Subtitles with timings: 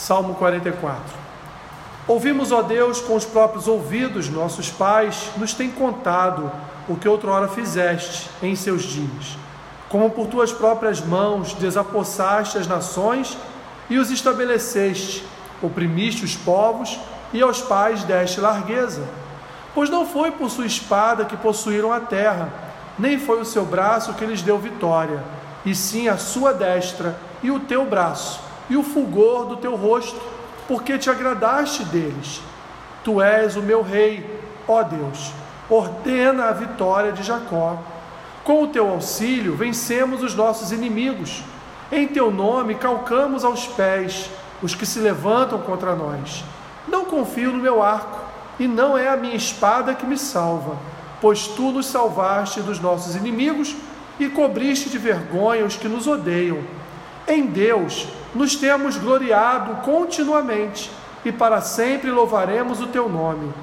[0.00, 0.98] Salmo 44.
[2.08, 6.50] Ouvimos, ó Deus, com os próprios ouvidos, nossos pais nos têm contado
[6.88, 9.36] o que outrora fizeste em seus dias.
[9.90, 13.36] Como por tuas próprias mãos desapossaste as nações
[13.90, 15.22] e os estabeleceste,
[15.62, 16.98] oprimiste os povos
[17.30, 19.06] e aos pais deste largueza.
[19.74, 22.48] Pois não foi por sua espada que possuíram a terra,
[22.98, 25.22] nem foi o seu braço que lhes deu vitória,
[25.62, 30.18] e sim a sua destra e o teu braço, e o fulgor do teu rosto,
[30.66, 32.40] porque te agradaste deles.
[33.04, 35.32] Tu és o meu rei, ó Deus,
[35.68, 37.78] ordena a vitória de Jacó.
[38.44, 41.42] Com o teu auxílio vencemos os nossos inimigos.
[41.90, 44.30] Em teu nome calcamos aos pés
[44.62, 46.44] os que se levantam contra nós.
[46.86, 48.20] Não confio no meu arco,
[48.58, 50.76] e não é a minha espada que me salva,
[51.20, 53.74] pois tu nos salvaste dos nossos inimigos
[54.18, 56.58] e cobriste de vergonha os que nos odeiam.
[57.30, 60.90] Em Deus nos temos gloriado continuamente,
[61.24, 63.54] e para sempre louvaremos o teu nome.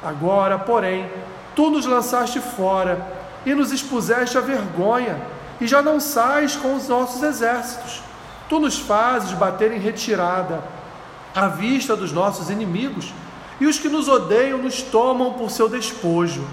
[0.00, 1.10] Agora, porém,
[1.56, 3.04] tu nos lançaste fora
[3.44, 5.20] e nos expuseste à vergonha,
[5.60, 8.00] e já não sais com os nossos exércitos.
[8.48, 10.62] Tu nos fazes bater em retirada
[11.34, 13.12] à vista dos nossos inimigos,
[13.60, 16.46] e os que nos odeiam nos tomam por seu despojo.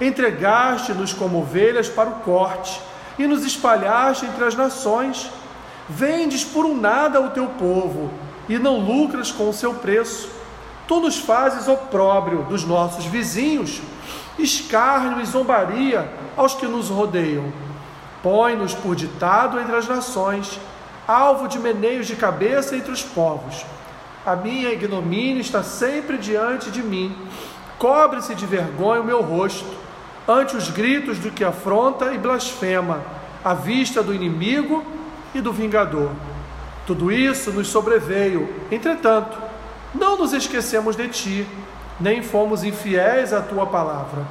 [0.00, 2.80] Entregaste-nos como ovelhas para o corte,
[3.18, 5.28] e nos espalhaste entre as nações.
[5.88, 8.10] Vendes por um nada o teu povo,
[8.48, 10.28] e não lucras com o seu preço.
[10.86, 13.80] Tu nos fazes opróbrio dos nossos vizinhos,
[14.38, 17.52] escárnio e zombaria aos que nos rodeiam.
[18.22, 20.58] Põe-nos por ditado entre as nações,
[21.06, 23.64] alvo de meneios de cabeça entre os povos
[24.24, 27.14] a minha ignomínia está sempre diante de mim.
[27.78, 29.66] Cobre-se de vergonha o meu rosto,
[30.26, 33.02] ante os gritos do que afronta e blasfema,
[33.44, 34.82] à vista do inimigo
[35.34, 36.10] e do vingador.
[36.86, 39.36] Tudo isso nos sobreveio, entretanto,
[39.94, 41.46] não nos esquecemos de ti,
[41.98, 44.22] nem fomos infiéis à tua palavra.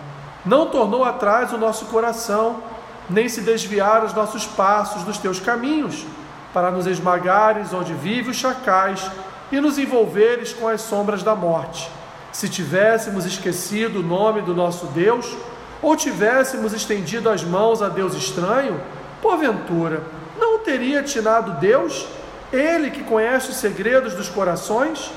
[0.45, 2.61] Não tornou atrás o nosso coração,
[3.09, 6.05] nem se desviaram os nossos passos dos teus caminhos,
[6.53, 9.09] para nos esmagares onde vive os chacais
[9.51, 11.89] e nos envolveres com as sombras da morte.
[12.31, 15.35] Se tivéssemos esquecido o nome do nosso Deus,
[15.81, 18.79] ou tivéssemos estendido as mãos a Deus estranho,
[19.22, 20.03] porventura,
[20.43, 22.05] não teria atinado Deus,
[22.51, 25.09] Ele que conhece os segredos dos corações?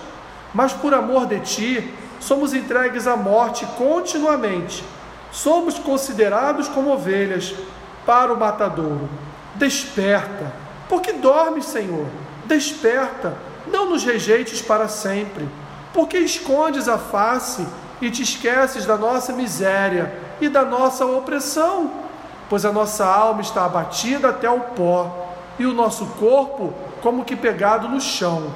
[0.54, 4.84] Mas por amor de Ti, somos entregues à morte continuamente,
[5.32, 7.54] somos considerados como ovelhas
[8.06, 9.08] para o matadouro.
[9.56, 10.52] Desperta,
[10.88, 12.06] porque dormes, Senhor,
[12.44, 15.48] desperta não nos rejeites para sempre,
[15.92, 17.66] porque escondes a face
[18.00, 21.90] e te esqueces da nossa miséria e da nossa opressão,
[22.48, 27.36] pois a nossa alma está abatida até o pó e o nosso corpo como que
[27.36, 28.52] pegado no chão.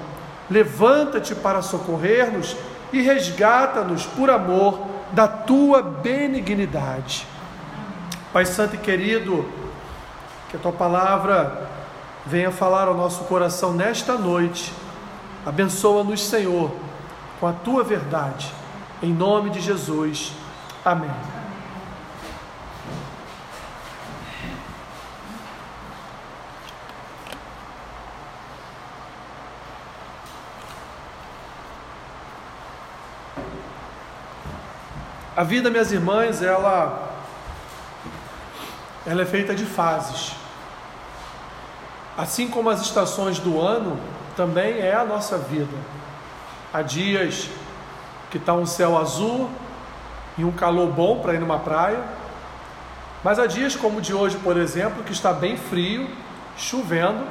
[0.51, 2.56] Levanta-te para socorrer-nos
[2.93, 4.81] e resgata-nos por amor
[5.12, 7.27] da tua benignidade.
[8.33, 9.45] Pai Santo e querido,
[10.49, 11.69] que a tua palavra
[12.27, 14.73] venha falar ao nosso coração nesta noite
[15.45, 16.71] Abençoa-nos, Senhor,
[17.39, 18.53] com a tua verdade.
[19.03, 20.33] Em nome de Jesus.
[20.84, 21.40] Amém.
[35.41, 37.15] A vida, minhas irmãs, ela,
[39.06, 40.33] ela é feita de fases.
[42.15, 43.99] Assim como as estações do ano,
[44.37, 45.79] também é a nossa vida.
[46.71, 47.49] Há dias
[48.31, 49.49] que está um céu azul
[50.37, 52.05] e um calor bom para ir numa praia,
[53.25, 56.06] mas há dias como o de hoje, por exemplo, que está bem frio,
[56.55, 57.25] chovendo,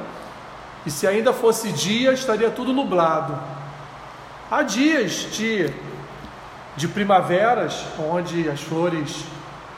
[0.84, 3.38] e se ainda fosse dia, estaria tudo nublado.
[4.50, 5.72] Há dias de,
[6.80, 9.26] de primaveras, onde as flores,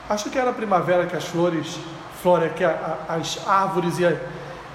[0.09, 1.77] acho que era primavera que as flores,
[2.21, 4.17] flore, que as árvores e,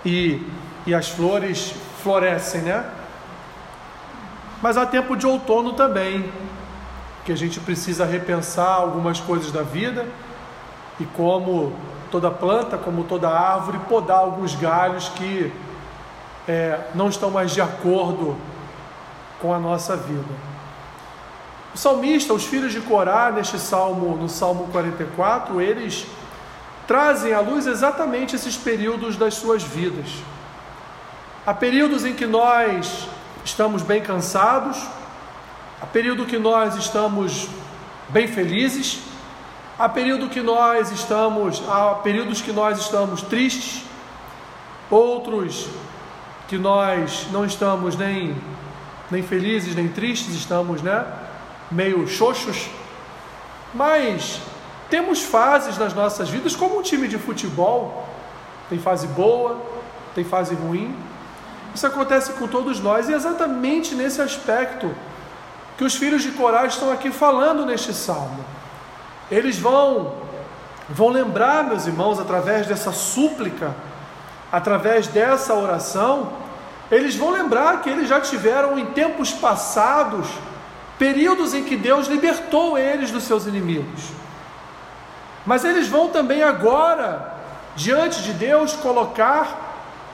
[0.04, 0.46] e,
[0.86, 1.72] e as flores
[2.02, 2.84] florescem, né?
[4.60, 6.30] Mas há tempo de outono também,
[7.24, 10.04] que a gente precisa repensar algumas coisas da vida
[11.00, 11.72] e como
[12.10, 15.50] toda planta, como toda árvore, podar alguns galhos que
[16.46, 18.36] é, não estão mais de acordo
[19.40, 20.57] com a nossa vida.
[21.74, 26.06] O salmista, os filhos de Corá, neste salmo, no Salmo 44, eles
[26.86, 30.06] trazem à luz exatamente esses períodos das suas vidas.
[31.46, 33.06] Há períodos em que nós
[33.44, 34.78] estamos bem cansados,
[35.80, 37.48] há período que nós estamos
[38.08, 39.00] bem felizes,
[39.78, 43.82] há período que nós estamos, há períodos que nós estamos tristes,
[44.90, 45.68] outros
[46.48, 48.34] que nós não estamos nem
[49.10, 51.04] nem felizes nem tristes, estamos, né?
[51.70, 52.68] Meio xoxos,
[53.74, 54.40] mas
[54.88, 58.08] temos fases nas nossas vidas, como um time de futebol,
[58.70, 59.60] tem fase boa,
[60.14, 60.94] tem fase ruim.
[61.74, 64.94] Isso acontece com todos nós e é exatamente nesse aspecto
[65.76, 68.44] que os filhos de Corá estão aqui falando neste salmo.
[69.30, 70.26] Eles vão
[70.88, 73.74] vão lembrar, meus irmãos, através dessa súplica,
[74.50, 76.32] através dessa oração,
[76.90, 80.26] eles vão lembrar que eles já tiveram em tempos passados
[80.98, 84.02] períodos em que Deus libertou eles dos seus inimigos.
[85.46, 87.34] Mas eles vão também agora,
[87.76, 89.68] diante de Deus, colocar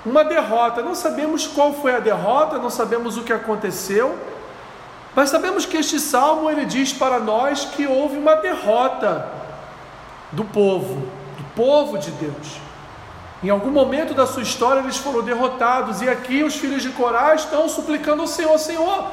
[0.04, 0.82] uma derrota.
[0.82, 4.16] Não sabemos qual foi a derrota, não sabemos o que aconteceu,
[5.14, 9.28] mas sabemos que este salmo ele diz para nós que houve uma derrota
[10.32, 11.06] do povo,
[11.36, 12.60] do povo de Deus.
[13.42, 17.34] Em algum momento da sua história eles foram derrotados, e aqui os filhos de Corá
[17.34, 19.06] estão suplicando ao Senhor: Senhor,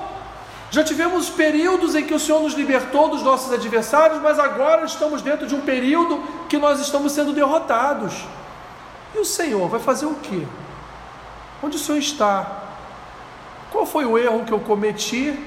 [0.71, 5.21] já tivemos períodos em que o Senhor nos libertou dos nossos adversários, mas agora estamos
[5.21, 8.13] dentro de um período que nós estamos sendo derrotados.
[9.13, 10.47] E o Senhor vai fazer o quê?
[11.61, 12.63] Onde o Senhor está?
[13.69, 15.37] Qual foi o erro que eu cometi?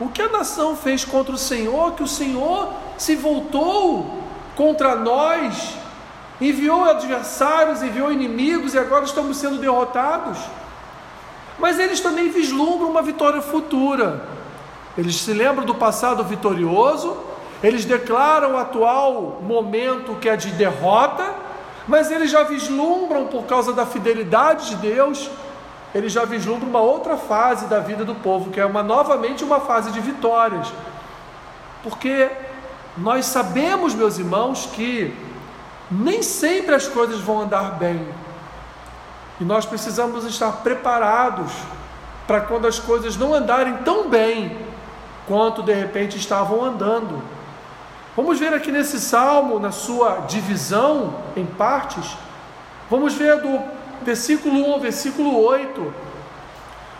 [0.00, 1.92] O que a nação fez contra o Senhor?
[1.92, 4.24] Que o Senhor se voltou
[4.56, 5.74] contra nós,
[6.40, 10.38] enviou adversários, enviou inimigos e agora estamos sendo derrotados.
[11.58, 14.26] Mas eles também vislumbram uma vitória futura.
[14.96, 17.16] Eles se lembram do passado vitorioso,
[17.62, 21.34] eles declaram o atual momento que é de derrota,
[21.86, 25.30] mas eles já vislumbram, por causa da fidelidade de Deus,
[25.94, 29.60] eles já vislumbram uma outra fase da vida do povo, que é uma novamente uma
[29.60, 30.72] fase de vitórias.
[31.82, 32.28] Porque
[32.96, 35.14] nós sabemos, meus irmãos, que
[35.90, 38.06] nem sempre as coisas vão andar bem.
[39.40, 41.52] E nós precisamos estar preparados
[42.26, 44.58] para quando as coisas não andarem tão bem
[45.26, 47.22] quanto de repente estavam andando.
[48.16, 52.16] Vamos ver aqui nesse salmo, na sua divisão em partes,
[52.90, 53.60] vamos ver do
[54.02, 55.94] versículo 1 ao versículo 8,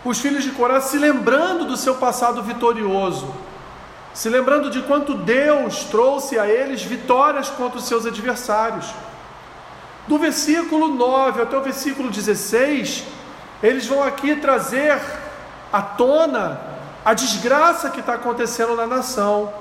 [0.05, 3.33] os filhos de Corá se lembrando do seu passado vitorioso,
[4.13, 8.85] se lembrando de quanto Deus trouxe a eles vitórias contra os seus adversários.
[10.07, 13.03] Do versículo 9 até o versículo 16,
[13.61, 14.97] eles vão aqui trazer
[15.71, 16.61] à tona
[17.03, 19.51] a desgraça que está acontecendo na nação,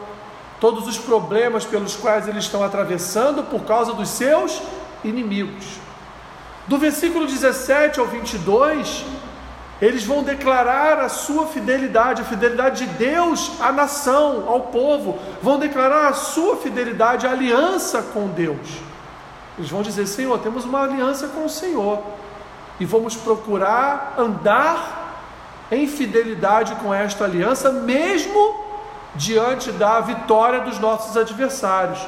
[0.60, 4.62] todos os problemas pelos quais eles estão atravessando por causa dos seus
[5.02, 5.64] inimigos.
[6.68, 9.04] Do versículo 17 ao 22,
[9.82, 15.58] eles vão declarar a sua fidelidade, a fidelidade de Deus à nação, ao povo, vão
[15.58, 18.95] declarar a sua fidelidade, a aliança com Deus.
[19.58, 22.02] Eles vão dizer: Senhor, temos uma aliança com o Senhor
[22.78, 25.04] e vamos procurar andar
[25.70, 28.64] em fidelidade com esta aliança, mesmo
[29.14, 32.00] diante da vitória dos nossos adversários.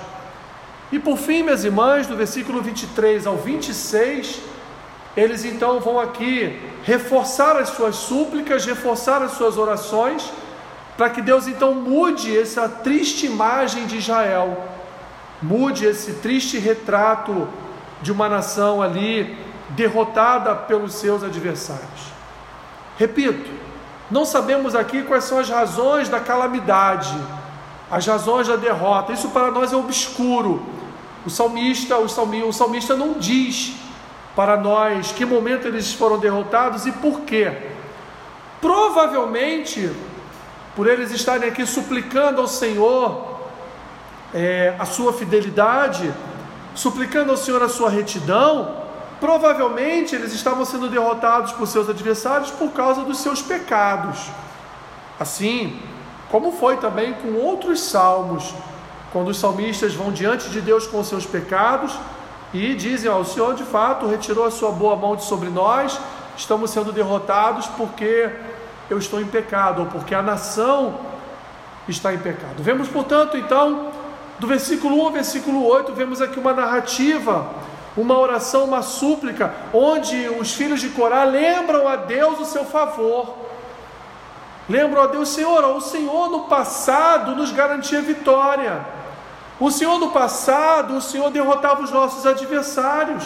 [0.92, 4.40] E por fim, minhas irmãs, do versículo 23 ao 26,
[5.16, 10.30] eles então vão aqui reforçar as suas súplicas, reforçar as suas orações,
[10.96, 14.77] para que Deus então mude essa triste imagem de Israel
[15.42, 17.48] mude esse triste retrato
[18.02, 19.36] de uma nação ali
[19.70, 22.12] derrotada pelos seus adversários.
[22.96, 23.50] Repito,
[24.10, 27.16] não sabemos aqui quais são as razões da calamidade,
[27.90, 29.12] as razões da derrota.
[29.12, 30.62] Isso para nós é obscuro.
[31.26, 33.74] O salmista, o salmista, o salmista não diz
[34.34, 37.52] para nós que momento eles foram derrotados e por quê.
[38.60, 39.92] Provavelmente,
[40.74, 43.27] por eles estarem aqui suplicando ao Senhor
[44.34, 46.12] é, a sua fidelidade,
[46.74, 48.76] suplicando ao Senhor a sua retidão,
[49.20, 54.30] provavelmente eles estavam sendo derrotados por seus adversários por causa dos seus pecados.
[55.18, 55.80] Assim,
[56.30, 58.54] como foi também com outros salmos,
[59.12, 61.98] quando os salmistas vão diante de Deus com os seus pecados
[62.52, 65.98] e dizem: ó, O Senhor de fato retirou a sua boa mão de sobre nós,
[66.36, 68.30] estamos sendo derrotados porque
[68.90, 71.00] eu estou em pecado, ou porque a nação
[71.88, 72.62] está em pecado.
[72.62, 73.90] Vemos, portanto, então,
[74.38, 77.50] do versículo 1 ao versículo 8, vemos aqui uma narrativa,
[77.96, 83.34] uma oração, uma súplica, onde os filhos de Corá lembram a Deus o seu favor.
[84.68, 88.80] Lembram a Deus, Senhor, o Senhor no passado nos garantia vitória.
[89.58, 93.24] O Senhor no passado, o Senhor derrotava os nossos adversários.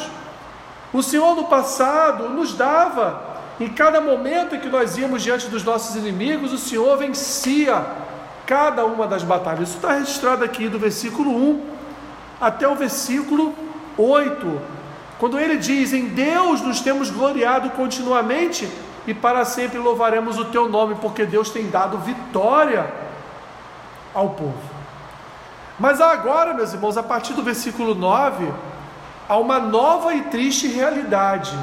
[0.93, 3.23] O Senhor no passado nos dava,
[3.61, 7.85] em cada momento em que nós íamos diante dos nossos inimigos, o Senhor vencia
[8.47, 9.69] cada uma das batalhas.
[9.69, 11.67] Isso está registrado aqui do versículo 1
[12.41, 13.55] até o versículo
[13.97, 14.61] 8.
[15.19, 18.69] Quando ele diz: Em Deus nos temos gloriado continuamente,
[19.07, 22.93] e para sempre louvaremos o teu nome, porque Deus tem dado vitória
[24.15, 24.73] ao povo.
[25.79, 28.53] Mas agora, meus irmãos, a partir do versículo 9,
[29.29, 31.57] há uma nova e triste realidade.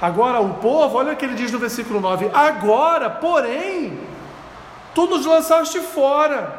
[0.00, 3.98] Agora, o povo, olha o que ele diz no versículo 9: Agora, porém,
[4.98, 6.58] tu nos lançaste fora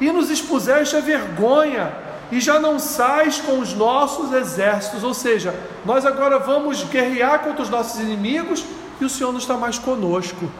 [0.00, 1.92] e nos expuseste a vergonha,
[2.30, 5.04] e já não sais com os nossos exércitos.
[5.04, 5.54] Ou seja,
[5.84, 8.64] nós agora vamos guerrear contra os nossos inimigos
[9.00, 10.50] e o Senhor não está mais conosco.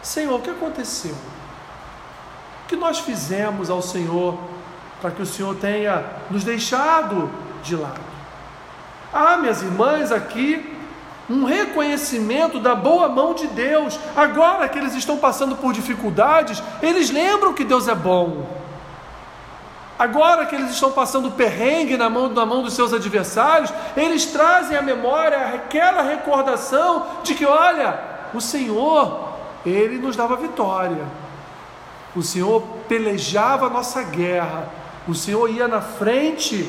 [0.00, 1.14] Senhor, o que aconteceu?
[2.64, 4.38] O que nós fizemos ao Senhor
[5.00, 7.28] para que o Senhor tenha nos deixado
[7.64, 8.00] de lado?
[9.12, 10.69] Ah, minhas irmãs, aqui
[11.30, 13.98] um reconhecimento da boa mão de Deus.
[14.16, 18.46] Agora que eles estão passando por dificuldades, eles lembram que Deus é bom.
[19.96, 24.76] Agora que eles estão passando perrengue na mão, na mão dos seus adversários, eles trazem
[24.76, 28.00] à memória aquela recordação de que, olha,
[28.34, 29.28] o Senhor,
[29.64, 31.04] Ele nos dava vitória.
[32.16, 34.68] O Senhor pelejava a nossa guerra.
[35.06, 36.68] O Senhor ia na frente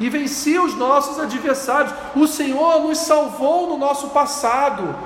[0.00, 1.92] e vencia os nossos adversários.
[2.16, 4.96] O Senhor nos salvou no nosso passado.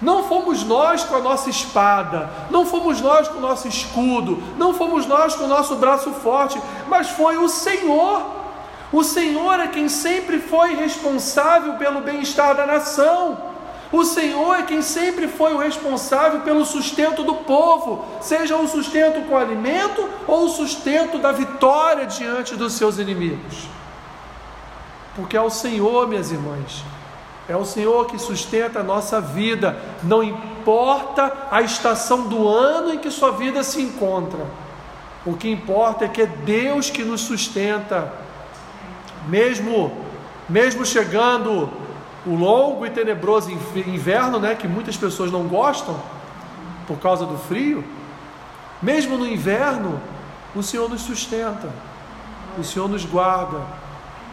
[0.00, 4.74] Não fomos nós com a nossa espada, não fomos nós com o nosso escudo, não
[4.74, 8.22] fomos nós com o nosso braço forte, mas foi o Senhor.
[8.92, 13.38] O Senhor é quem sempre foi responsável pelo bem-estar da nação.
[13.90, 19.26] O Senhor é quem sempre foi o responsável pelo sustento do povo, seja o sustento
[19.28, 23.68] com alimento ou o sustento da vitória diante dos seus inimigos.
[25.16, 26.84] Porque é o Senhor, minhas irmãs,
[27.48, 32.98] é o Senhor que sustenta a nossa vida, não importa a estação do ano em
[32.98, 34.44] que sua vida se encontra.
[35.26, 38.12] O que importa é que é Deus que nos sustenta.
[39.26, 40.04] Mesmo
[40.48, 41.70] mesmo chegando
[42.26, 45.98] o longo e tenebroso inverno, né, que muitas pessoas não gostam
[46.86, 47.84] por causa do frio,
[48.82, 50.00] mesmo no inverno,
[50.54, 51.68] o Senhor nos sustenta.
[52.58, 53.60] O Senhor nos guarda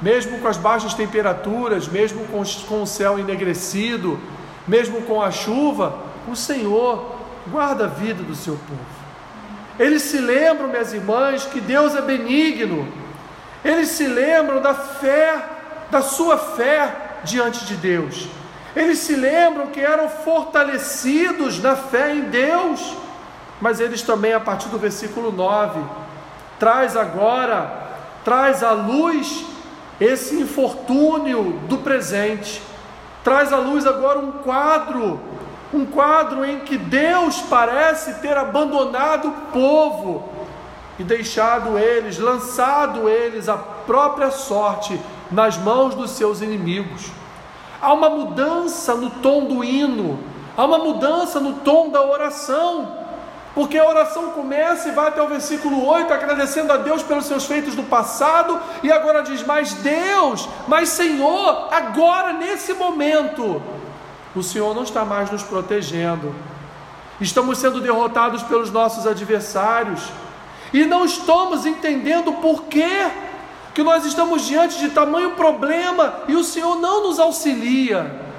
[0.01, 4.19] mesmo com as baixas temperaturas, mesmo com, com o céu enegrecido,
[4.67, 5.95] mesmo com a chuva,
[6.27, 7.15] o Senhor
[7.47, 9.01] guarda a vida do seu povo.
[9.79, 12.87] Eles se lembram, minhas irmãs, que Deus é benigno.
[13.63, 15.43] Eles se lembram da fé,
[15.89, 16.93] da sua fé
[17.23, 18.27] diante de Deus.
[18.75, 22.95] Eles se lembram que eram fortalecidos na fé em Deus.
[23.59, 25.79] Mas eles também, a partir do versículo 9,
[26.59, 27.89] traz agora,
[28.23, 29.45] traz a luz
[30.01, 32.59] esse infortúnio do presente
[33.23, 35.19] traz à luz agora um quadro,
[35.71, 40.27] um quadro em que Deus parece ter abandonado o povo
[40.97, 44.99] e deixado eles, lançado eles à própria sorte
[45.31, 47.11] nas mãos dos seus inimigos.
[47.79, 50.19] Há uma mudança no tom do hino,
[50.57, 53.00] há uma mudança no tom da oração.
[53.53, 57.45] Porque a oração começa e vai até o versículo 8, agradecendo a Deus pelos seus
[57.45, 63.61] feitos do passado, e agora diz: Mas Deus, mas Senhor, agora nesse momento,
[64.33, 66.33] o Senhor não está mais nos protegendo,
[67.19, 70.01] estamos sendo derrotados pelos nossos adversários,
[70.73, 73.11] e não estamos entendendo por quê
[73.73, 78.30] que nós estamos diante de tamanho problema e o Senhor não nos auxilia.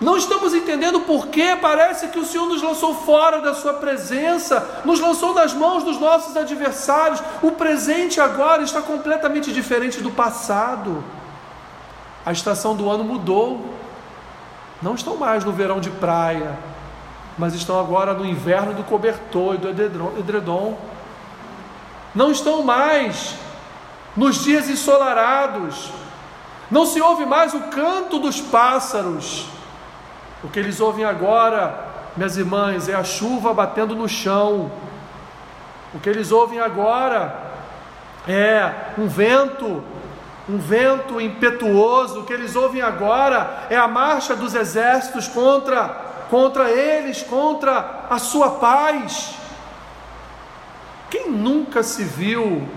[0.00, 4.82] Não estamos entendendo por que parece que o Senhor nos lançou fora da Sua presença,
[4.84, 7.20] nos lançou nas mãos dos nossos adversários.
[7.42, 11.02] O presente agora está completamente diferente do passado.
[12.24, 13.74] A estação do ano mudou.
[14.80, 16.56] Não estão mais no verão de praia,
[17.36, 20.78] mas estão agora no inverno do cobertor e do edredom.
[22.14, 23.34] Não estão mais
[24.16, 25.90] nos dias ensolarados.
[26.70, 29.57] Não se ouve mais o canto dos pássaros
[30.42, 34.70] o que eles ouvem agora, minhas irmãs, é a chuva batendo no chão.
[35.94, 37.34] O que eles ouvem agora
[38.26, 39.82] é um vento,
[40.48, 42.20] um vento impetuoso.
[42.20, 48.18] O que eles ouvem agora é a marcha dos exércitos contra contra eles, contra a
[48.18, 49.34] sua paz.
[51.10, 52.68] Quem nunca se viu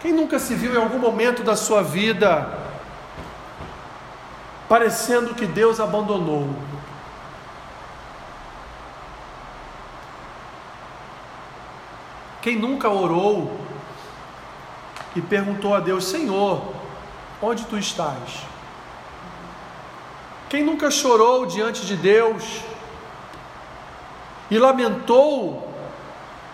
[0.00, 2.48] quem nunca se viu em algum momento da sua vida
[4.70, 6.48] parecendo que Deus abandonou.
[12.40, 13.50] Quem nunca orou
[15.16, 16.62] e perguntou a Deus: Senhor,
[17.42, 18.44] onde tu estás?
[20.48, 22.60] Quem nunca chorou diante de Deus
[24.48, 25.68] e lamentou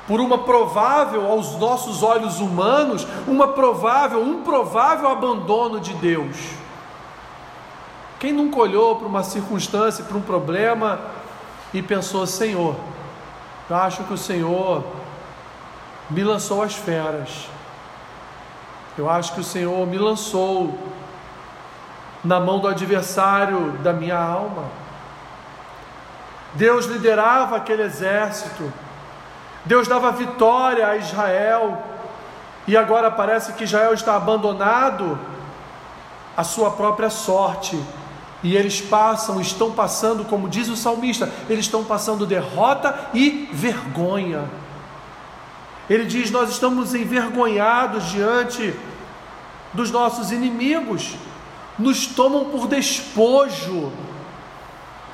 [0.09, 6.66] por uma provável, aos nossos olhos humanos, uma provável, um provável abandono de Deus?
[8.19, 11.01] Quem nunca olhou para uma circunstância, para um problema
[11.73, 12.75] e pensou: Senhor,
[13.69, 14.85] eu acho que o Senhor
[16.09, 17.49] me lançou as feras.
[18.97, 20.79] Eu acho que o Senhor me lançou
[22.25, 24.65] na mão do adversário da minha alma.
[26.55, 28.73] Deus liderava aquele exército,
[29.65, 31.83] Deus dava vitória a Israel,
[32.67, 35.19] e agora parece que Israel está abandonado
[36.37, 37.79] à sua própria sorte.
[38.47, 44.49] E eles passam, estão passando, como diz o salmista, eles estão passando derrota e vergonha.
[45.91, 48.73] Ele diz: Nós estamos envergonhados diante
[49.73, 51.17] dos nossos inimigos,
[51.77, 53.93] nos tomam por despojo,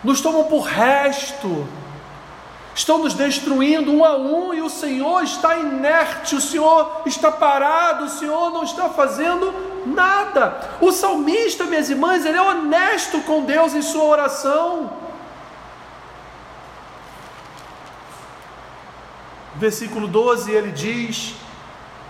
[0.05, 1.67] nos tomam por resto,
[2.75, 8.05] estão nos destruindo um a um e o Senhor está inerte, o Senhor está parado,
[8.05, 10.71] o Senhor não está fazendo nada.
[10.81, 15.03] O salmista, minhas irmãs, ele é honesto com Deus em sua oração.
[19.63, 21.35] versículo 12, ele diz: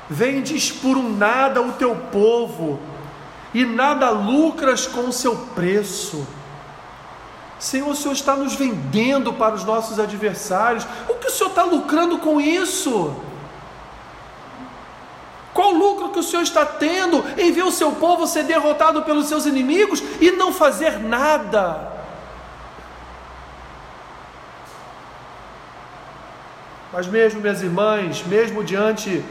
[0.08, 2.80] Vendes por um nada o teu povo,
[3.52, 6.26] e nada lucras com o seu preço.
[7.58, 10.84] Senhor, o Senhor está nos vendendo para os nossos adversários.
[11.08, 13.14] O que o Senhor está lucrando com isso?
[16.22, 20.30] O Senhor está tendo em ver o seu povo ser derrotado pelos seus inimigos e
[20.30, 21.90] não fazer nada?
[26.92, 29.24] Mas mesmo, minhas irmãs, mesmo diante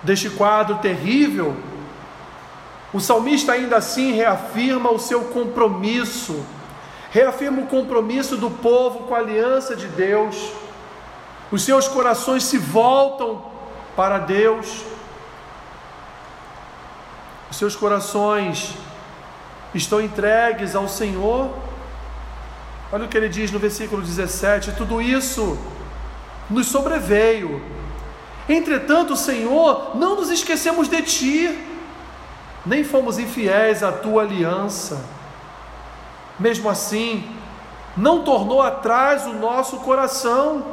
[0.00, 1.56] deste quadro terrível,
[2.94, 6.46] o salmista ainda assim reafirma o seu compromisso,
[7.10, 10.52] reafirma o compromisso do povo com a aliança de Deus.
[11.50, 13.42] Os seus corações se voltam
[13.96, 14.84] para Deus,
[17.56, 18.74] seus corações
[19.74, 21.50] estão entregues ao Senhor.
[22.92, 25.58] Olha o que ele diz no versículo 17: tudo isso
[26.50, 27.62] nos sobreveio.
[28.48, 31.58] Entretanto, Senhor, não nos esquecemos de Ti,
[32.64, 35.02] nem fomos infiéis à Tua aliança.
[36.38, 37.24] Mesmo assim,
[37.96, 40.66] não tornou atrás o nosso coração,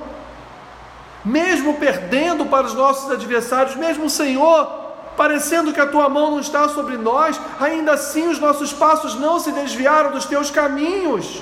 [1.24, 4.83] mesmo perdendo para os nossos adversários, mesmo Senhor,
[5.16, 9.40] parecendo que a tua mão não está sobre nós, ainda assim os nossos passos não
[9.40, 11.42] se desviaram dos teus caminhos.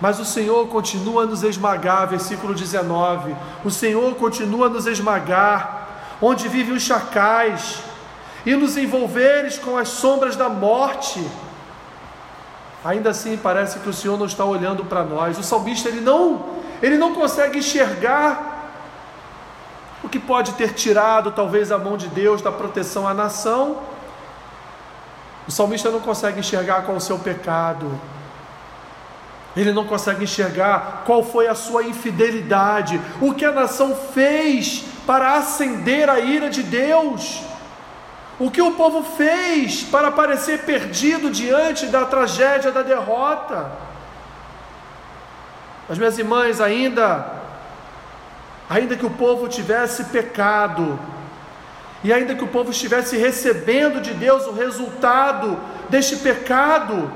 [0.00, 3.36] Mas o Senhor continua a nos esmagar, versículo 19.
[3.64, 7.78] O Senhor continua a nos esmagar, onde vivem os chacais,
[8.44, 11.24] e nos envolveres com as sombras da morte.
[12.84, 15.38] Ainda assim, parece que o Senhor não está olhando para nós.
[15.38, 16.46] O salmista ele não,
[16.82, 18.51] ele não consegue enxergar
[20.02, 23.78] o que pode ter tirado talvez a mão de Deus da proteção à nação.
[25.46, 28.00] O salmista não consegue enxergar com o seu pecado.
[29.56, 35.34] Ele não consegue enxergar qual foi a sua infidelidade, o que a nação fez para
[35.34, 37.42] acender a ira de Deus,
[38.38, 43.70] o que o povo fez para parecer perdido diante da tragédia da derrota.
[45.88, 47.41] As minhas irmãs, ainda,
[48.72, 50.98] ainda que o povo tivesse pecado,
[52.02, 57.12] e ainda que o povo estivesse recebendo de Deus o resultado deste pecado,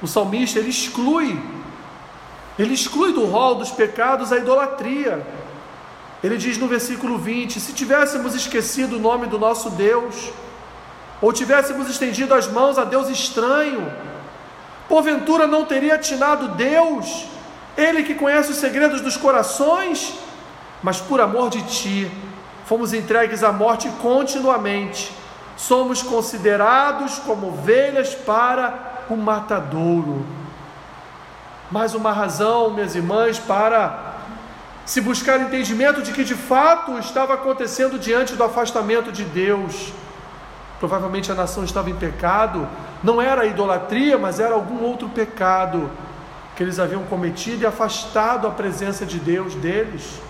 [0.00, 1.42] o salmista ele exclui,
[2.56, 5.26] ele exclui do rol dos pecados a idolatria.
[6.22, 10.30] Ele diz no versículo 20: se tivéssemos esquecido o nome do nosso Deus,
[11.20, 13.92] ou tivéssemos estendido as mãos a Deus estranho,
[14.88, 17.33] porventura não teria atinado Deus,
[17.76, 20.14] Ele que conhece os segredos dos corações,
[20.82, 22.10] mas por amor de Ti,
[22.66, 25.12] fomos entregues à morte continuamente,
[25.56, 30.24] somos considerados como ovelhas para o matadouro.
[31.70, 34.14] Mais uma razão, minhas irmãs, para
[34.84, 39.92] se buscar entendimento de que de fato estava acontecendo diante do afastamento de Deus.
[40.78, 42.68] Provavelmente a nação estava em pecado,
[43.02, 45.90] não era idolatria, mas era algum outro pecado
[46.56, 50.20] que eles haviam cometido e afastado a presença de Deus deles.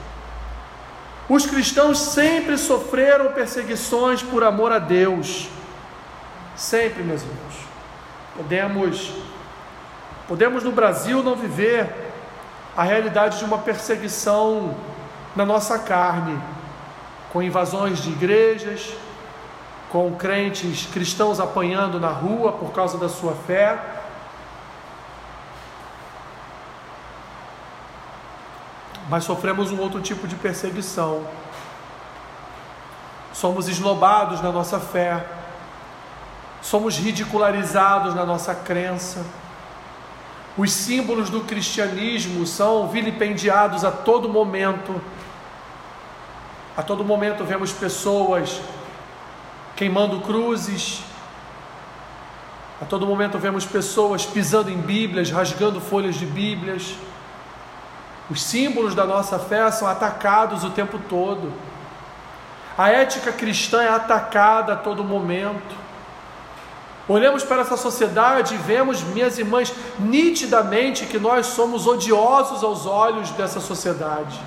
[1.28, 5.48] Os cristãos sempre sofreram perseguições por amor a Deus.
[6.56, 7.54] Sempre, meus irmãos.
[8.36, 9.12] Podemos,
[10.28, 12.12] podemos no Brasil não viver
[12.76, 14.74] a realidade de uma perseguição
[15.36, 16.38] na nossa carne,
[17.32, 18.94] com invasões de igrejas,
[19.90, 23.78] com crentes cristãos apanhando na rua por causa da sua fé.
[29.14, 31.24] Mas sofremos um outro tipo de perseguição.
[33.32, 35.24] Somos esnobados na nossa fé
[36.64, 39.24] somos ridicularizados na nossa crença.
[40.56, 44.98] Os símbolos do cristianismo são vilipendiados a todo momento.
[46.74, 48.62] A todo momento vemos pessoas
[49.76, 51.02] queimando cruzes.
[52.80, 56.94] A todo momento vemos pessoas pisando em Bíblias, rasgando folhas de Bíblias.
[58.30, 61.52] Os símbolos da nossa fé são atacados o tempo todo.
[62.76, 65.84] A ética cristã é atacada a todo momento.
[67.06, 73.30] Olhamos para essa sociedade e vemos, minhas irmãs, nitidamente que nós somos odiosos aos olhos
[73.32, 74.40] dessa sociedade.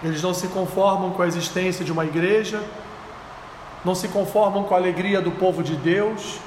[0.00, 2.62] Eles não se conformam com a existência de uma igreja,
[3.84, 6.38] não se conformam com a alegria do povo de Deus,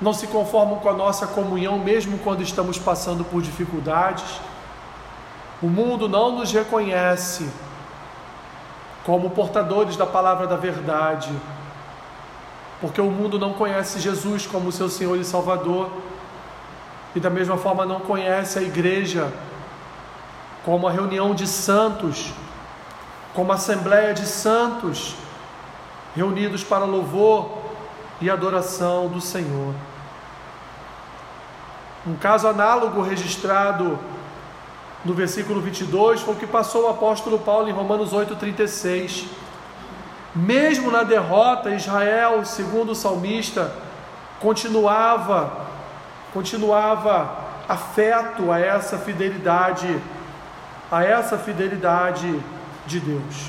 [0.00, 4.40] não se conformam com a nossa comunhão, mesmo quando estamos passando por dificuldades.
[5.62, 7.48] O mundo não nos reconhece
[9.04, 11.30] como portadores da palavra da verdade,
[12.80, 15.90] porque o mundo não conhece Jesus como seu Senhor e Salvador,
[17.14, 19.32] e da mesma forma não conhece a igreja
[20.64, 22.32] como a reunião de santos,
[23.34, 25.14] como a assembleia de santos
[26.16, 27.63] reunidos para louvor
[28.20, 29.74] e adoração do Senhor.
[32.06, 33.98] Um caso análogo registrado
[35.04, 39.26] no versículo 22 foi o que passou o apóstolo Paulo em Romanos 8,36.
[40.34, 43.72] Mesmo na derrota, Israel, segundo o salmista,
[44.40, 45.66] continuava,
[46.32, 50.00] continuava afeto a essa fidelidade,
[50.90, 52.42] a essa fidelidade
[52.86, 53.48] de Deus.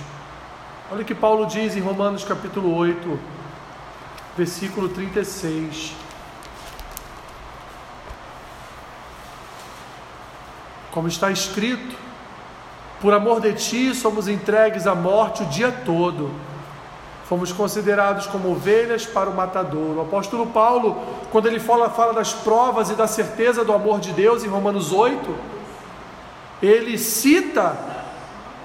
[0.91, 3.19] Olha o que Paulo diz em Romanos capítulo 8,
[4.37, 5.93] versículo 36.
[10.91, 11.95] Como está escrito,
[13.01, 16.31] por amor de ti somos entregues à morte o dia todo.
[17.27, 19.97] Fomos considerados como ovelhas para o matador.
[19.97, 24.11] O apóstolo Paulo, quando ele fala, fala das provas e da certeza do amor de
[24.11, 25.35] Deus em Romanos 8,
[26.61, 27.93] ele cita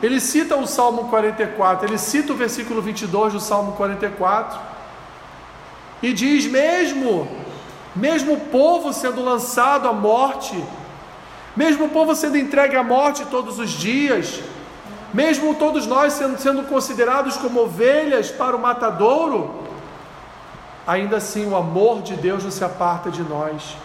[0.02, 4.58] ele cita o Salmo 44, ele cita o versículo 22 do Salmo 44
[6.02, 7.28] e diz: mesmo,
[7.94, 10.62] mesmo o povo sendo lançado à morte,
[11.56, 14.40] mesmo o povo sendo entregue à morte todos os dias,
[15.12, 19.62] mesmo todos nós sendo, sendo considerados como ovelhas para o matadouro,
[20.86, 23.76] ainda assim o amor de Deus não se aparta de nós,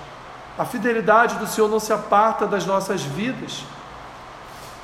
[0.58, 3.64] a fidelidade do Senhor não se aparta das nossas vidas.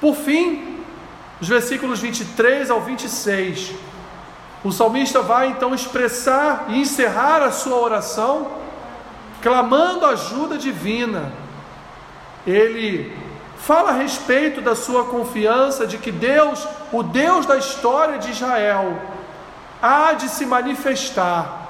[0.02, 0.84] Por fim,
[1.40, 3.74] os versículos 23 ao 26,
[4.64, 8.52] o salmista vai então expressar e encerrar a sua oração,
[9.42, 11.32] clamando ajuda divina.
[12.46, 13.16] Ele
[13.58, 19.00] fala a respeito da sua confiança de que Deus, o Deus da história de Israel,
[19.82, 21.70] há de se manifestar,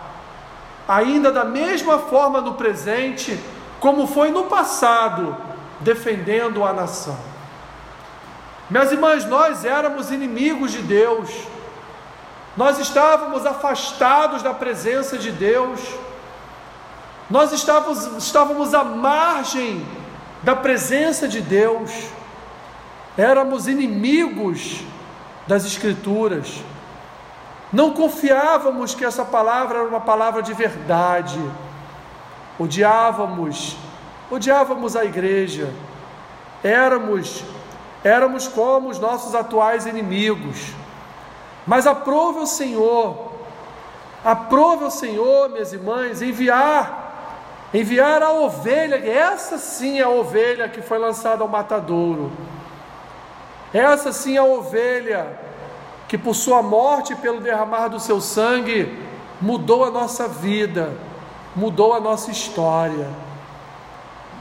[0.86, 3.40] ainda da mesma forma no presente,
[3.80, 5.38] como foi no passado,
[5.80, 7.18] defendendo a nação.
[8.70, 11.30] Minhas irmãs, nós éramos inimigos de Deus,
[12.56, 15.80] nós estávamos afastados da presença de Deus,
[17.30, 19.86] nós estávamos, estávamos à margem
[20.44, 21.92] da presença de Deus,
[23.18, 24.84] éramos inimigos
[25.48, 26.62] das Escrituras,
[27.72, 31.40] não confiávamos que essa palavra era uma palavra de verdade,
[32.60, 33.78] odiávamos,
[34.30, 35.74] odiávamos a igreja,
[36.62, 37.44] éramos
[38.04, 40.74] éramos como os nossos atuais inimigos.
[41.66, 43.34] Mas aprove o Senhor,
[44.24, 50.82] aprove o Senhor, minhas irmãs, enviar, enviar a ovelha, essa sim é a ovelha que
[50.82, 52.32] foi lançada ao matadouro.
[53.74, 55.40] Essa sim é a ovelha
[56.08, 59.00] que por sua morte e pelo derramar do seu sangue
[59.40, 60.94] mudou a nossa vida,
[61.56, 63.08] mudou a nossa história.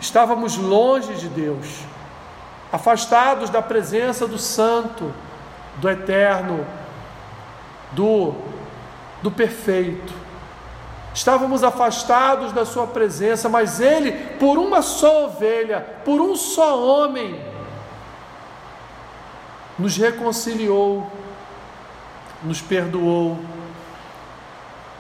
[0.01, 1.91] Estávamos longe de Deus
[2.73, 5.13] afastados da presença do Santo,
[5.77, 6.65] do Eterno,
[7.93, 8.35] do,
[9.23, 10.13] do Perfeito.
[11.15, 17.41] Estávamos afastados da Sua presença, mas Ele, por uma só ovelha, por um só homem,
[19.79, 21.11] nos reconciliou,
[22.43, 23.39] nos perdoou,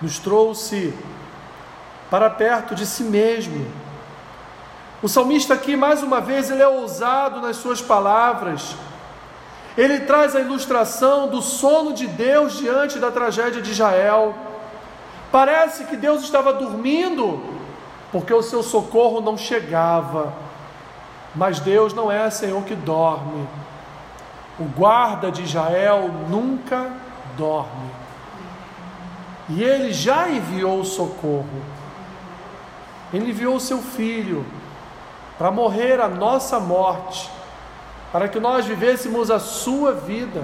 [0.00, 0.94] nos trouxe
[2.10, 3.66] para perto de si mesmo
[5.02, 8.74] o salmista aqui, mais uma vez, ele é ousado nas suas palavras.
[9.80, 14.34] Ele traz a ilustração do sono de Deus diante da tragédia de Israel.
[15.32, 17.42] Parece que Deus estava dormindo,
[18.12, 20.34] porque o seu socorro não chegava.
[21.34, 23.48] Mas Deus não é Senhor que dorme.
[24.58, 26.92] O guarda de Israel nunca
[27.38, 27.90] dorme.
[29.48, 31.62] E ele já enviou o socorro.
[33.14, 34.44] Ele enviou o seu filho
[35.38, 37.30] para morrer a nossa morte,
[38.12, 40.42] para que nós vivêssemos a sua vida.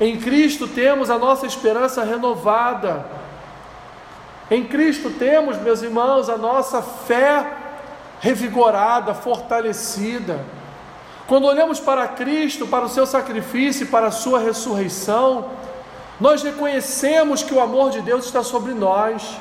[0.00, 3.04] Em Cristo temos a nossa esperança renovada.
[4.50, 7.46] Em Cristo temos, meus irmãos, a nossa fé
[8.20, 10.44] revigorada, fortalecida.
[11.26, 15.50] Quando olhamos para Cristo, para o seu sacrifício para a sua ressurreição,
[16.20, 19.36] nós reconhecemos que o amor de Deus está sobre nós.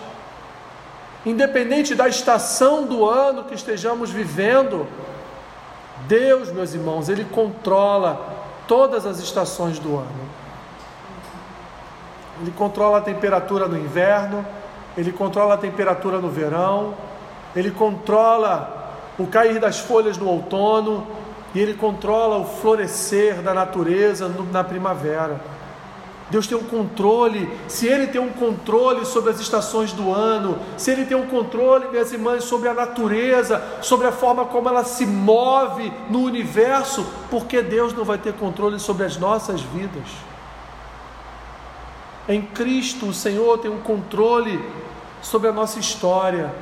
[1.26, 4.88] Independente da estação do ano que estejamos vivendo,
[6.10, 8.20] Deus, meus irmãos, Ele controla
[8.68, 10.30] todas as estações do ano.
[12.42, 14.44] Ele controla a temperatura no inverno,
[14.98, 16.96] ele controla a temperatura no verão,
[17.56, 21.06] ele controla o cair das folhas no outono
[21.54, 25.40] e ele controla o florescer da natureza na primavera.
[26.30, 30.92] Deus tem um controle, se Ele tem um controle sobre as estações do ano, se
[30.92, 35.06] Ele tem um controle, minhas irmãs, sobre a natureza, sobre a forma como ela se
[35.08, 40.08] move no universo, porque Deus não vai ter controle sobre as nossas vidas?
[42.28, 44.64] Em Cristo, o Senhor tem um controle
[45.20, 46.54] sobre a nossa história.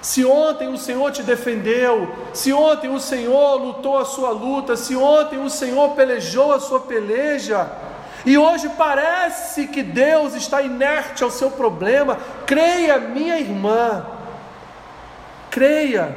[0.00, 4.96] Se ontem o Senhor te defendeu, se ontem o Senhor lutou a sua luta, se
[4.96, 7.70] ontem o Senhor pelejou a sua peleja,
[8.24, 14.04] e hoje parece que Deus está inerte ao seu problema, creia, minha irmã,
[15.50, 16.16] creia,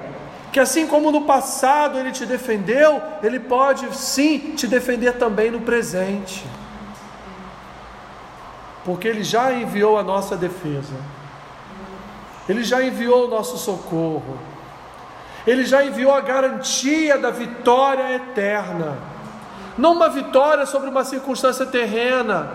[0.51, 5.61] que assim como no passado Ele te defendeu, Ele pode sim te defender também no
[5.61, 6.45] presente.
[8.83, 10.93] Porque Ele já enviou a nossa defesa,
[12.49, 14.37] Ele já enviou o nosso socorro,
[15.47, 19.12] Ele já enviou a garantia da vitória eterna,
[19.77, 22.49] não uma vitória sobre uma circunstância terrena,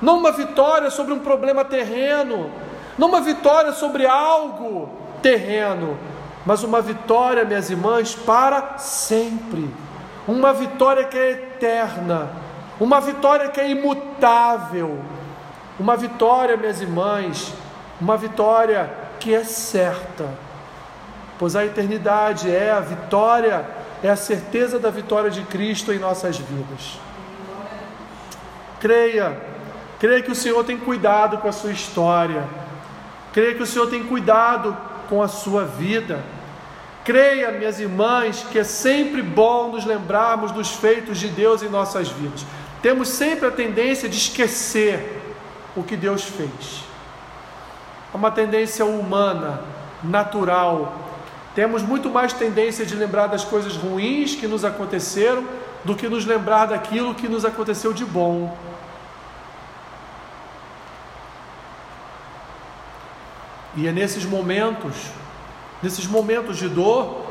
[0.00, 2.50] não uma vitória sobre um problema terreno,
[2.98, 4.88] não uma vitória sobre algo
[5.22, 5.98] terreno,
[6.44, 9.68] mas uma vitória, minhas irmãs, para sempre,
[10.26, 12.28] uma vitória que é eterna,
[12.78, 14.98] uma vitória que é imutável.
[15.80, 17.54] Uma vitória, minhas irmãs,
[17.98, 20.28] uma vitória que é certa,
[21.38, 23.64] pois a eternidade é a vitória,
[24.02, 26.98] é a certeza da vitória de Cristo em nossas vidas.
[28.80, 29.38] Creia,
[29.98, 32.48] creia que o Senhor tem cuidado com a sua história,
[33.32, 34.76] creia que o Senhor tem cuidado
[35.08, 36.20] com a sua vida.
[37.04, 42.08] Creia, minhas irmãs, que é sempre bom nos lembrarmos dos feitos de Deus em nossas
[42.08, 42.44] vidas.
[42.82, 45.20] Temos sempre a tendência de esquecer
[45.76, 46.84] o que Deus fez.
[48.12, 49.60] É uma tendência humana,
[50.02, 51.09] natural.
[51.54, 55.44] Temos muito mais tendência de lembrar das coisas ruins que nos aconteceram
[55.84, 58.56] do que nos lembrar daquilo que nos aconteceu de bom.
[63.76, 64.94] E é nesses momentos,
[65.82, 67.26] nesses momentos de dor,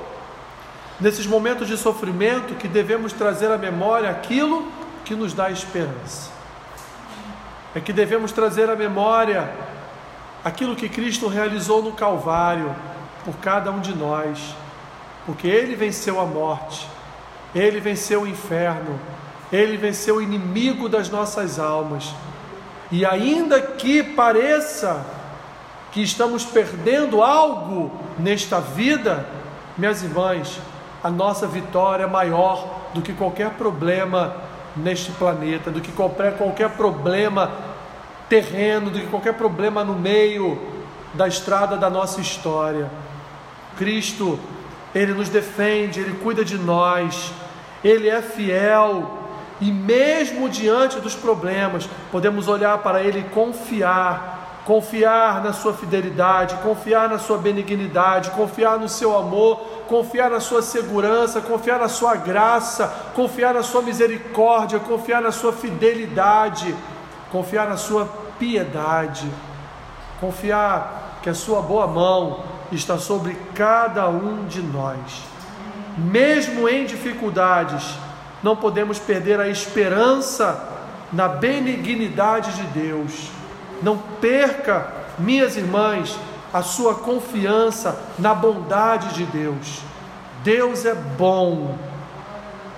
[0.99, 4.67] nesses momentos de sofrimento que devemos trazer à memória aquilo
[5.05, 6.39] que nos dá esperança
[7.75, 9.49] é que devemos trazer à memória
[10.43, 12.75] aquilo que Cristo realizou no Calvário
[13.29, 14.55] por cada um de nós,
[15.23, 16.87] porque Ele venceu a morte,
[17.53, 18.99] Ele venceu o inferno,
[19.51, 22.11] Ele venceu o inimigo das nossas almas,
[22.91, 25.05] e ainda que pareça
[25.91, 29.27] que estamos perdendo algo nesta vida,
[29.77, 30.59] minhas irmãs,
[31.03, 34.37] a nossa vitória é maior do que qualquer problema
[34.75, 37.51] neste planeta, do que qualquer, qualquer problema
[38.27, 40.59] terreno, do que qualquer problema no meio
[41.13, 42.89] da estrada da nossa história.
[43.79, 44.39] Cristo,
[44.93, 47.31] Ele nos defende, Ele cuida de nós,
[47.83, 49.17] Ele é fiel,
[49.59, 56.53] e mesmo diante dos problemas, podemos olhar para Ele e confiar, confiar na Sua fidelidade,
[56.57, 62.15] confiar na Sua benignidade, confiar no Seu amor, confiar na Sua segurança, confiar na Sua
[62.15, 66.75] graça, confiar na Sua misericórdia, confiar na Sua fidelidade
[67.31, 69.29] confiar na sua piedade,
[70.19, 72.39] confiar que a sua boa mão
[72.71, 75.23] está sobre cada um de nós.
[75.97, 77.83] Mesmo em dificuldades,
[78.41, 80.67] não podemos perder a esperança
[81.11, 83.29] na benignidade de Deus.
[83.81, 86.17] Não perca, minhas irmãs,
[86.53, 89.81] a sua confiança na bondade de Deus.
[90.43, 91.77] Deus é bom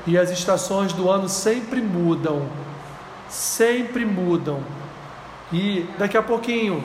[0.08, 2.48] e as estações do ano sempre mudam
[3.32, 4.60] sempre mudam.
[5.52, 6.84] E daqui a pouquinho,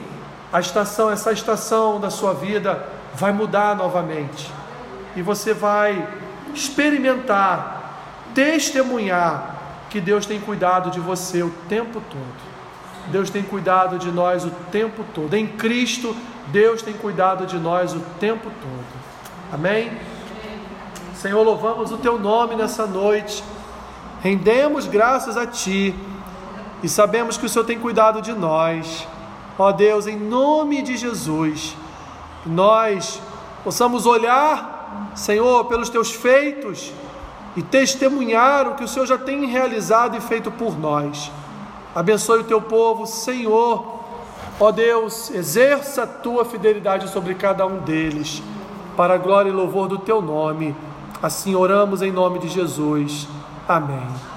[0.51, 4.51] a estação, essa estação da sua vida vai mudar novamente.
[5.15, 6.07] E você vai
[6.53, 9.55] experimentar, testemunhar
[9.89, 12.47] que Deus tem cuidado de você o tempo todo.
[13.07, 15.33] Deus tem cuidado de nós o tempo todo.
[15.33, 16.15] Em Cristo,
[16.47, 19.01] Deus tem cuidado de nós o tempo todo.
[19.51, 19.91] Amém?
[21.15, 23.43] Senhor, louvamos o teu nome nessa noite.
[24.21, 25.95] Rendemos graças a ti
[26.83, 29.07] e sabemos que o Senhor tem cuidado de nós.
[29.57, 31.75] Ó Deus, em nome de Jesus,
[32.47, 33.21] nós
[33.63, 36.91] possamos olhar, Senhor, pelos teus feitos
[37.55, 41.31] e testemunhar o que o Senhor já tem realizado e feito por nós.
[41.95, 43.97] Abençoe o teu povo, Senhor.
[44.59, 48.41] Ó Deus, exerça a tua fidelidade sobre cada um deles,
[48.95, 50.75] para a glória e louvor do teu nome.
[51.21, 53.27] Assim oramos em nome de Jesus.
[53.67, 54.27] Amém.